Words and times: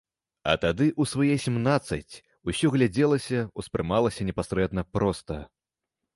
А 0.51 0.53
тады, 0.61 0.85
у 1.03 1.05
свае 1.11 1.35
сямнаццаць, 1.43 2.13
усё 2.53 2.73
глядзелася, 2.77 3.45
успрымалася 3.65 4.21
непасрэдна, 4.33 4.81
проста. 4.97 5.41